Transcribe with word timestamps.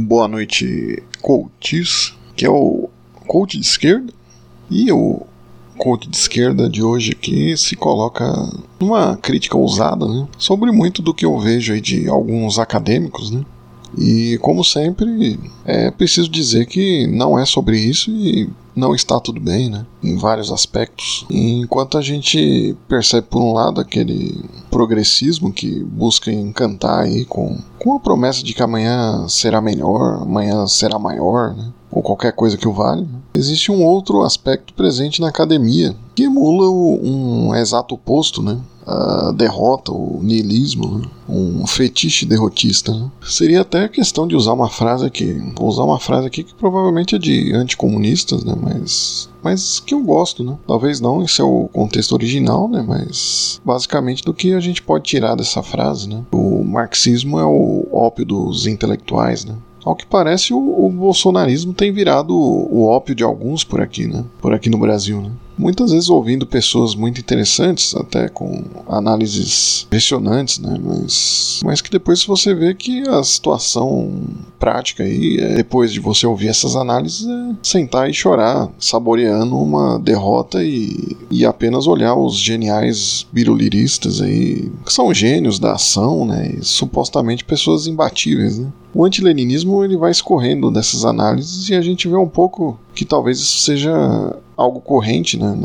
Boa 0.00 0.28
noite, 0.28 1.02
coaches, 1.20 2.14
que 2.36 2.46
é 2.46 2.48
o 2.48 2.88
coach 3.26 3.58
de 3.58 3.66
esquerda. 3.66 4.12
E 4.70 4.92
o 4.92 5.22
coach 5.76 6.08
de 6.08 6.16
esquerda 6.16 6.70
de 6.70 6.84
hoje 6.84 7.10
aqui 7.10 7.56
se 7.56 7.74
coloca 7.74 8.24
numa 8.78 9.16
crítica 9.16 9.58
ousada, 9.58 10.06
né? 10.06 10.28
Sobre 10.38 10.70
muito 10.70 11.02
do 11.02 11.12
que 11.12 11.26
eu 11.26 11.36
vejo 11.40 11.80
de 11.80 12.08
alguns 12.08 12.60
acadêmicos, 12.60 13.32
né? 13.32 13.44
E 13.96 14.38
como 14.42 14.64
sempre, 14.64 15.38
é 15.64 15.90
preciso 15.90 16.28
dizer 16.28 16.66
que 16.66 17.06
não 17.06 17.38
é 17.38 17.46
sobre 17.46 17.78
isso 17.78 18.10
e 18.10 18.48
não 18.78 18.94
está 18.94 19.18
tudo 19.18 19.40
bem, 19.40 19.68
né? 19.68 19.84
Em 20.02 20.16
vários 20.16 20.52
aspectos. 20.52 21.26
enquanto 21.28 21.98
a 21.98 22.00
gente 22.00 22.76
percebe, 22.86 23.26
por 23.28 23.42
um 23.42 23.52
lado, 23.52 23.80
aquele 23.80 24.44
progressismo 24.70 25.52
que 25.52 25.82
busca 25.82 26.30
encantar 26.30 27.00
aí 27.00 27.24
com, 27.24 27.58
com 27.78 27.96
a 27.96 28.00
promessa 28.00 28.42
de 28.44 28.54
que 28.54 28.62
amanhã 28.62 29.26
será 29.28 29.60
melhor, 29.60 30.22
amanhã 30.22 30.66
será 30.66 30.98
maior, 30.98 31.54
né? 31.56 31.72
Ou 31.90 32.02
qualquer 32.02 32.32
coisa 32.32 32.56
que 32.56 32.68
o 32.68 32.72
valha. 32.72 33.02
Né? 33.02 33.08
Existe 33.34 33.72
um 33.72 33.82
outro 33.82 34.22
aspecto 34.22 34.74
presente 34.74 35.20
na 35.20 35.28
academia 35.28 35.96
que 36.14 36.24
emula 36.24 36.70
um 36.70 37.54
exato 37.54 37.94
oposto, 37.94 38.42
né? 38.42 38.58
A 38.88 39.32
derrota, 39.32 39.92
o 39.92 40.20
niilismo, 40.22 40.98
né? 40.98 41.08
um 41.28 41.66
fetiche 41.66 42.24
derrotista. 42.24 42.92
Né? 42.92 43.10
Seria 43.22 43.60
até 43.60 43.86
questão 43.86 44.26
de 44.26 44.34
usar 44.34 44.54
uma 44.54 44.70
frase 44.70 45.04
aqui, 45.04 45.34
vou 45.54 45.68
usar 45.68 45.84
uma 45.84 46.00
frase 46.00 46.26
aqui 46.26 46.42
que 46.42 46.54
provavelmente 46.54 47.14
é 47.14 47.18
de 47.18 47.52
anticomunistas, 47.52 48.44
né? 48.44 48.54
mas, 48.58 49.28
mas 49.42 49.78
que 49.78 49.92
eu 49.92 50.00
gosto. 50.00 50.42
Né? 50.42 50.56
Talvez 50.66 51.00
não 51.00 51.22
em 51.22 51.28
seu 51.28 51.68
contexto 51.72 52.12
original, 52.12 52.66
né? 52.66 52.82
mas 52.86 53.60
basicamente 53.62 54.24
do 54.24 54.32
que 54.32 54.54
a 54.54 54.60
gente 54.60 54.82
pode 54.82 55.04
tirar 55.04 55.34
dessa 55.34 55.62
frase. 55.62 56.08
Né? 56.08 56.24
O 56.32 56.64
marxismo 56.64 57.38
é 57.38 57.44
o 57.44 57.86
ópio 57.92 58.24
dos 58.24 58.66
intelectuais. 58.66 59.44
Né? 59.44 59.54
Ao 59.84 59.94
que 59.94 60.06
parece, 60.06 60.54
o, 60.54 60.58
o 60.58 60.90
bolsonarismo 60.90 61.74
tem 61.74 61.92
virado 61.92 62.34
o, 62.34 62.78
o 62.78 62.86
ópio 62.86 63.14
de 63.14 63.22
alguns 63.22 63.64
por 63.64 63.80
aqui, 63.80 64.06
né? 64.06 64.24
Por 64.40 64.52
aqui 64.52 64.68
no 64.68 64.76
Brasil, 64.76 65.20
né? 65.20 65.30
Muitas 65.58 65.90
vezes 65.90 66.08
ouvindo 66.08 66.46
pessoas 66.46 66.94
muito 66.94 67.20
interessantes, 67.20 67.94
até 67.94 68.28
com 68.28 68.64
análises 68.88 69.84
impressionantes, 69.86 70.58
né? 70.58 70.78
Mas, 70.82 71.60
mas 71.64 71.80
que 71.80 71.90
depois 71.90 72.24
você 72.24 72.54
vê 72.54 72.74
que 72.74 73.02
a 73.08 73.22
situação 73.22 74.10
prática 74.58 75.02
aí, 75.02 75.38
é, 75.40 75.56
depois 75.56 75.92
de 75.92 76.00
você 76.00 76.26
ouvir 76.26 76.48
essas 76.48 76.76
análises, 76.76 77.26
é 77.26 77.56
sentar 77.62 78.08
e 78.08 78.14
chorar, 78.14 78.68
saboreando 78.78 79.56
uma 79.56 79.98
derrota 79.98 80.62
e, 80.62 81.16
e 81.30 81.44
apenas 81.44 81.86
olhar 81.86 82.14
os 82.14 82.36
geniais 82.36 83.26
biruliristas 83.32 84.20
aí, 84.20 84.70
que 84.84 84.92
são 84.92 85.12
gênios 85.12 85.58
da 85.58 85.72
ação, 85.72 86.24
né? 86.24 86.52
E 86.58 86.64
supostamente 86.64 87.44
pessoas 87.44 87.86
imbatíveis, 87.86 88.58
né? 88.58 88.68
O 88.94 89.04
antileninismo 89.04 89.84
ele 89.84 89.96
vai 89.96 90.10
escorrendo 90.10 90.70
dessas 90.70 91.04
análises 91.04 91.68
e 91.68 91.74
a 91.74 91.80
gente 91.80 92.08
vê 92.08 92.16
um 92.16 92.28
pouco 92.28 92.78
que 92.98 93.04
talvez 93.04 93.38
isso 93.38 93.60
seja 93.60 94.36
algo 94.56 94.80
corrente 94.80 95.38
né, 95.38 95.56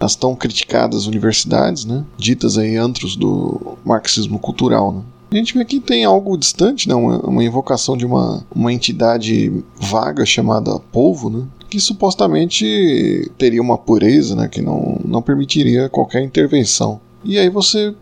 nas 0.00 0.16
tão 0.16 0.34
criticadas 0.34 1.06
universidades, 1.06 1.84
né, 1.84 2.02
ditas 2.16 2.56
aí 2.56 2.76
antros 2.76 3.14
do 3.14 3.76
marxismo 3.84 4.38
cultural. 4.38 4.94
Né. 4.94 5.02
A 5.30 5.36
gente 5.36 5.52
vê 5.52 5.66
que 5.66 5.80
tem 5.80 6.06
algo 6.06 6.34
distante, 6.34 6.88
né, 6.88 6.94
uma, 6.94 7.18
uma 7.18 7.44
invocação 7.44 7.94
de 7.94 8.06
uma, 8.06 8.42
uma 8.56 8.72
entidade 8.72 9.62
vaga 9.78 10.24
chamada 10.24 10.78
povo, 10.90 11.28
né, 11.28 11.44
que 11.68 11.78
supostamente 11.78 13.30
teria 13.36 13.60
uma 13.60 13.76
pureza, 13.76 14.34
né, 14.34 14.48
que 14.48 14.62
não, 14.62 14.98
não 15.04 15.20
permitiria 15.20 15.90
qualquer 15.90 16.22
intervenção. 16.22 16.98
E 17.22 17.38
aí 17.38 17.50
você 17.50 17.94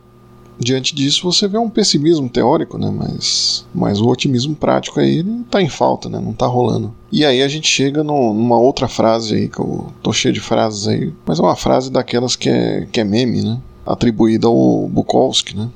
diante 0.58 0.94
disso 0.94 1.30
você 1.30 1.46
vê 1.46 1.58
um 1.58 1.68
pessimismo 1.68 2.28
teórico, 2.28 2.78
né? 2.78 2.90
Mas, 2.90 3.66
mas 3.74 4.00
o 4.00 4.08
otimismo 4.08 4.54
prático 4.54 5.00
aí 5.00 5.24
está 5.44 5.60
em 5.60 5.68
falta, 5.68 6.08
né? 6.08 6.18
Não 6.18 6.32
está 6.32 6.46
rolando. 6.46 6.94
E 7.12 7.24
aí 7.24 7.42
a 7.42 7.48
gente 7.48 7.68
chega 7.68 8.02
no, 8.02 8.32
numa 8.32 8.58
outra 8.58 8.88
frase 8.88 9.34
aí, 9.34 9.48
que 9.48 9.58
eu 9.58 9.92
tô 10.02 10.12
cheio 10.12 10.34
de 10.34 10.40
frases 10.40 10.88
aí, 10.88 11.12
mas 11.24 11.38
é 11.38 11.42
uma 11.42 11.56
frase 11.56 11.90
daquelas 11.90 12.36
que 12.36 12.48
é, 12.48 12.86
que 12.90 13.00
é 13.00 13.04
meme, 13.04 13.42
né? 13.42 13.60
Atribuída 13.84 14.46
ao 14.48 14.88
Bukowski, 14.88 15.56
né? 15.56 15.68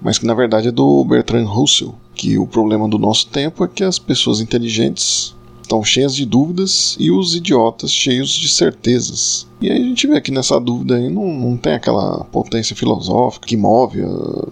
Mas 0.00 0.18
que 0.18 0.26
na 0.26 0.34
verdade 0.34 0.68
é 0.68 0.72
do 0.72 1.04
Bertrand 1.04 1.44
Russell, 1.44 1.94
que 2.14 2.38
o 2.38 2.46
problema 2.46 2.88
do 2.88 2.98
nosso 2.98 3.26
tempo 3.28 3.64
é 3.64 3.68
que 3.68 3.84
as 3.84 3.98
pessoas 3.98 4.40
inteligentes 4.40 5.34
estão 5.70 5.84
cheias 5.84 6.16
de 6.16 6.26
dúvidas 6.26 6.96
e 6.98 7.12
os 7.12 7.36
idiotas 7.36 7.92
cheios 7.92 8.30
de 8.30 8.48
certezas. 8.48 9.46
E 9.60 9.70
aí 9.70 9.80
a 9.80 9.84
gente 9.84 10.06
vê 10.08 10.20
que 10.20 10.32
nessa 10.32 10.58
dúvida 10.58 10.96
aí 10.96 11.08
não, 11.08 11.32
não 11.32 11.56
tem 11.56 11.74
aquela 11.74 12.24
potência 12.24 12.74
filosófica 12.74 13.46
que 13.46 13.56
move 13.56 14.02
a, 14.02 14.48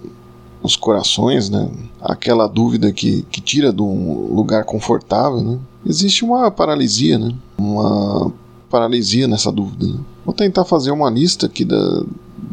os 0.63 0.77
corações, 0.77 1.51
né? 1.51 1.69
Aquela 2.01 2.47
dúvida 2.47 2.93
que, 2.93 3.23
que 3.23 3.41
tira 3.41 3.73
de 3.73 3.83
um 3.83 4.33
lugar 4.33 4.65
confortável, 4.65 5.43
né? 5.43 5.59
Existe 5.85 6.25
uma 6.25 6.51
paralisia, 6.53 7.19
né? 7.19 7.35
Uma 7.59 8.33
paralisia 8.71 9.27
nessa 9.27 9.51
dúvida. 9.51 9.87
Né? 9.87 9.99
Vou 10.25 10.35
tentar 10.35 10.65
fazer 10.65 10.93
uma 10.93 11.11
lista 11.11 11.47
aqui 11.47 11.65
da, 11.65 12.05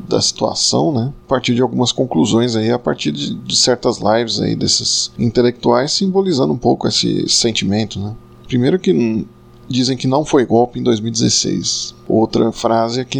da 0.07 0.21
situação, 0.21 0.91
né? 0.91 1.13
A 1.25 1.29
partir 1.29 1.53
de 1.53 1.61
algumas 1.61 1.91
conclusões 1.91 2.55
aí, 2.55 2.71
a 2.71 2.79
partir 2.79 3.11
de, 3.11 3.35
de 3.35 3.55
certas 3.55 3.99
lives 3.99 4.39
aí 4.39 4.55
desses 4.55 5.11
intelectuais 5.19 5.91
simbolizando 5.91 6.53
um 6.53 6.57
pouco 6.57 6.87
esse 6.87 7.27
sentimento, 7.29 7.99
né? 7.99 8.15
Primeiro 8.47 8.79
que 8.79 9.25
dizem 9.67 9.97
que 9.97 10.07
não 10.07 10.23
foi 10.23 10.45
golpe 10.45 10.79
em 10.79 10.83
2016. 10.83 11.95
Outra 12.07 12.51
frase 12.51 12.99
é 12.99 13.05
que 13.05 13.19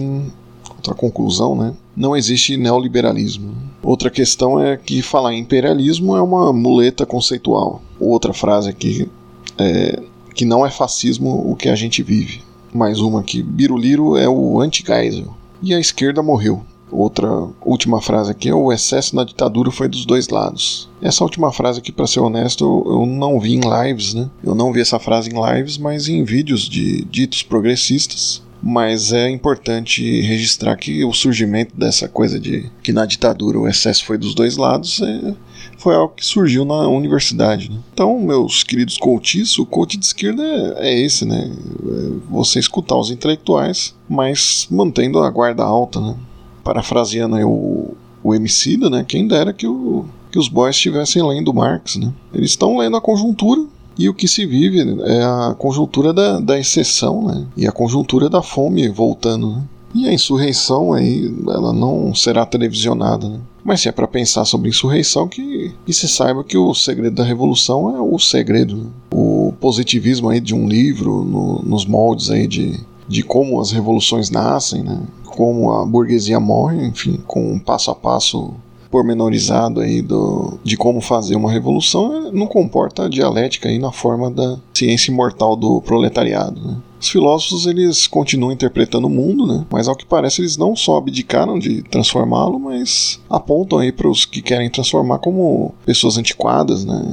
outra 0.70 0.94
conclusão, 0.94 1.56
né? 1.56 1.74
Não 1.96 2.16
existe 2.16 2.58
neoliberalismo. 2.58 3.54
Outra 3.82 4.10
questão 4.10 4.60
é 4.60 4.78
que 4.78 5.02
falar 5.02 5.34
em 5.34 5.40
imperialismo 5.40 6.16
é 6.16 6.22
uma 6.22 6.54
muleta 6.54 7.06
conceitual. 7.06 7.82
Outra 8.00 8.34
frase 8.34 8.70
aqui 8.70 9.10
é 9.58 10.02
que 10.34 10.46
não 10.46 10.66
é 10.66 10.70
fascismo 10.70 11.50
o 11.50 11.56
que 11.56 11.70
a 11.70 11.76
gente 11.76 12.04
vive. 12.04 12.42
Mais 12.74 13.00
uma 13.00 13.24
que 13.24 13.42
Biruliro 13.42 14.18
é 14.18 14.28
o 14.28 14.60
anti-Geisel. 14.60 15.34
E 15.64 15.74
a 15.74 15.80
esquerda 15.80 16.22
morreu. 16.22 16.62
Outra 16.96 17.28
última 17.62 18.02
frase 18.02 18.32
aqui 18.32 18.48
é 18.48 18.56
o 18.56 18.72
excesso 18.72 19.16
na 19.16 19.26
ditadura 19.26 19.70
foi 19.70 19.90
dos 19.90 20.06
dois 20.06 20.30
lados. 20.30 20.90
Essa 21.02 21.26
última 21.26 21.52
frase 21.52 21.80
aqui, 21.80 21.92
para 21.92 22.08
ser 22.08 22.22
honesto, 22.22 22.64
eu 22.86 23.06
não 23.06 23.38
vi 23.38 23.56
em 23.56 23.60
lives, 23.60 24.14
né? 24.14 24.30
Eu 24.42 24.56
não 24.56 24.72
vi 24.72 24.80
essa 24.80 24.98
frase 24.98 25.30
em 25.30 25.56
lives, 25.56 25.78
mas 25.78 26.08
em 26.08 26.24
vídeos 26.24 26.70
de 26.70 27.04
ditos 27.04 27.44
progressistas. 27.44 28.42
Mas 28.64 29.12
é 29.12 29.30
importante 29.30 30.22
registrar 30.22 30.78
que 30.78 31.04
o 31.04 31.14
surgimento 31.14 31.76
dessa 31.78 32.08
coisa 32.08 32.40
de 32.40 32.72
que 32.82 32.94
na 32.94 33.06
ditadura 33.06 33.60
o 33.60 33.68
excesso 33.68 34.06
foi 34.06 34.18
dos 34.18 34.34
dois 34.34 34.56
lados 34.58 35.02
é, 35.02 35.36
foi 35.78 35.94
algo 35.94 36.16
que 36.16 36.26
surgiu 36.26 36.64
na 36.64 36.88
universidade. 36.88 37.70
Né? 37.70 37.78
Então, 37.94 38.18
meus 38.20 38.64
queridos 38.64 38.98
coaches, 38.98 39.60
o 39.60 39.66
coach 39.66 39.98
de 39.98 40.06
esquerda 40.06 40.42
é, 40.42 40.90
é 40.90 41.00
esse, 41.00 41.26
né? 41.26 41.52
É 41.52 42.32
você 42.32 42.58
escutar 42.58 42.98
os 42.98 43.12
intelectuais, 43.12 43.94
mas 44.10 44.66
mantendo 44.72 45.20
a 45.20 45.30
guarda 45.30 45.64
alta, 45.64 46.00
né? 46.00 46.16
Parafraseando 46.66 47.38
o, 47.48 47.96
o 48.24 48.34
Emicida, 48.34 48.90
né? 48.90 49.06
Quem 49.08 49.28
dera 49.28 49.54
que, 49.54 49.68
o, 49.68 50.04
que 50.32 50.40
os 50.40 50.50
boys 50.50 50.76
estivessem 50.76 51.24
lendo 51.24 51.54
Marx, 51.54 51.96
né? 51.96 52.12
Eles 52.34 52.50
estão 52.50 52.78
lendo 52.78 52.98
a 52.98 53.02
conjuntura 53.02 53.64
e 53.98 54.10
o 54.10 54.14
que 54.14 54.28
se 54.28 54.46
vive 54.48 54.80
é 55.04 55.24
a 55.24 55.56
conjuntura 55.58 56.12
da, 56.12 56.40
da 56.40 56.60
exceção, 56.60 57.24
né? 57.28 57.46
E 57.56 57.68
a 57.68 57.72
conjuntura 57.72 58.28
da 58.28 58.42
fome 58.42 58.90
voltando, 58.90 59.52
né? 59.52 59.64
E 59.94 60.10
a 60.10 60.14
insurreição 60.14 60.92
aí, 60.92 61.34
ela 61.48 61.72
não 61.72 62.14
será 62.14 62.46
televisionada, 62.46 63.30
né? 63.30 63.40
Mas 63.64 63.82
se 63.82 63.88
é 63.88 63.92
para 63.92 64.08
pensar 64.08 64.44
sobre 64.44 64.70
insurreição, 64.70 65.28
que, 65.28 65.74
que 65.86 65.94
se 65.94 66.08
saiba 66.08 66.44
que 66.44 66.58
o 66.58 66.74
segredo 66.74 67.16
da 67.16 67.24
revolução 67.24 67.96
é 67.96 68.02
o 68.02 68.20
segredo. 68.20 68.76
Né? 68.76 68.86
O 69.14 69.54
positivismo 69.62 70.30
aí 70.30 70.40
de 70.40 70.54
um 70.54 70.68
livro, 70.68 71.24
no, 71.24 71.62
nos 71.64 71.86
moldes 71.86 72.30
aí 72.30 72.46
de, 72.46 72.80
de 73.08 73.24
como 73.24 73.60
as 73.62 73.72
revoluções 73.72 74.30
nascem, 74.30 74.84
né? 74.84 75.00
Como 75.36 75.72
a 75.72 75.86
burguesia 75.86 76.40
morre, 76.40 76.88
enfim, 76.88 77.22
com 77.28 77.52
um 77.54 77.60
passo 77.60 77.92
a 77.92 77.96
passo 77.96 78.54
pormenorizado 78.96 79.82
aí 79.82 80.02
do, 80.02 80.58
de 80.64 80.78
como 80.78 81.02
fazer 81.02 81.36
uma 81.36 81.52
revolução, 81.52 82.32
não 82.32 82.48
comporta 82.48 83.04
a 83.04 83.10
dialética 83.10 83.68
aí 83.68 83.78
na 83.78 83.92
forma 83.92 84.32
da 84.32 84.58
ciência 84.74 85.12
imortal 85.12 85.58
do 85.58 85.82
proletariado. 85.82 86.62
Né? 86.62 86.78
Os 86.98 87.10
filósofos 87.10 87.66
eles 87.66 88.08
continuam 88.08 88.54
interpretando 88.54 89.08
o 89.08 89.10
mundo, 89.10 89.46
né? 89.46 89.66
mas 89.70 89.90
ao 89.90 89.98
que 89.98 90.06
parece 90.06 90.42
eles 90.42 90.56
não 90.56 90.78
só 90.78 90.98
abdicaram 90.98 91.60
de 91.60 91.82
transformá-lo, 91.84 92.58
mas 92.58 93.20
apontam 93.30 93.80
aí 93.80 93.92
para 93.92 94.08
os 94.08 94.24
que 94.24 94.42
querem 94.42 94.70
transformar 94.70 95.20
como 95.20 95.76
pessoas 95.86 96.18
antiquadas, 96.18 96.86
né? 96.86 97.04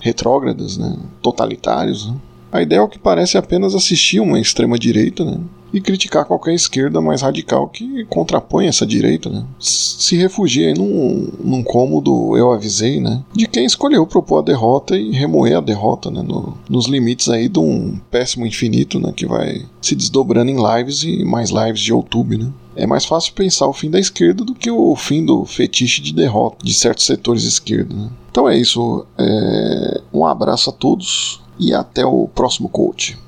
retrógradas, 0.00 0.78
né? 0.78 0.96
totalitários. 1.20 2.08
Né? 2.08 2.14
A 2.54 2.62
ideia 2.62 2.78
é 2.78 2.82
o 2.82 2.88
que 2.88 3.00
parece 3.00 3.36
apenas 3.36 3.74
assistir 3.74 4.20
uma 4.20 4.38
extrema-direita, 4.38 5.24
né? 5.24 5.40
E 5.72 5.80
criticar 5.80 6.24
qualquer 6.24 6.54
esquerda 6.54 7.00
mais 7.00 7.20
radical 7.20 7.66
que 7.66 8.04
contrapõe 8.04 8.68
essa 8.68 8.86
direita, 8.86 9.28
né? 9.28 9.44
Se 9.58 10.14
refugia 10.16 10.68
aí 10.68 10.74
num, 10.74 11.32
num 11.42 11.64
cômodo, 11.64 12.36
eu 12.36 12.52
avisei, 12.52 13.00
né? 13.00 13.24
De 13.34 13.48
quem 13.48 13.64
escolheu 13.64 14.06
propor 14.06 14.38
a 14.38 14.42
derrota 14.42 14.96
e 14.96 15.10
remoer 15.10 15.56
a 15.56 15.60
derrota, 15.60 16.12
né? 16.12 16.22
No, 16.22 16.56
nos 16.70 16.86
limites 16.86 17.28
aí 17.28 17.48
de 17.48 17.58
um 17.58 17.98
péssimo 18.08 18.46
infinito, 18.46 19.00
né? 19.00 19.12
Que 19.12 19.26
vai 19.26 19.66
se 19.82 19.96
desdobrando 19.96 20.52
em 20.52 20.78
lives 20.78 21.02
e 21.02 21.24
mais 21.24 21.50
lives 21.50 21.80
de 21.80 21.90
YouTube, 21.90 22.38
né? 22.38 22.52
é 22.76 22.86
mais 22.86 23.04
fácil 23.04 23.32
pensar 23.34 23.66
o 23.66 23.72
fim 23.72 23.90
da 23.90 23.98
esquerda 23.98 24.44
do 24.44 24.54
que 24.54 24.70
o 24.70 24.94
fim 24.96 25.24
do 25.24 25.44
fetiche 25.44 26.02
de 26.02 26.12
derrota 26.12 26.58
de 26.64 26.74
certos 26.74 27.06
setores 27.06 27.42
de 27.42 27.48
esquerda. 27.48 27.94
Né? 27.94 28.10
Então 28.30 28.48
é 28.48 28.56
isso. 28.56 29.06
É... 29.18 30.00
Um 30.12 30.26
abraço 30.26 30.70
a 30.70 30.72
todos 30.72 31.40
e 31.58 31.72
até 31.74 32.04
o 32.04 32.28
próximo 32.28 32.68
coach. 32.68 33.18